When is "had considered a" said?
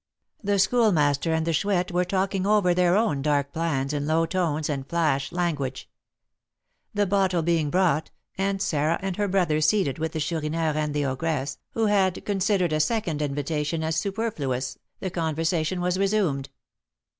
11.85-12.79